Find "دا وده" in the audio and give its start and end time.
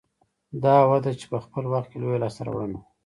0.63-1.11